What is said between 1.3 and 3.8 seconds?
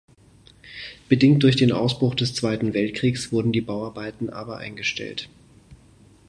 durch den Ausbruch des Zweiten Weltkriegs wurden die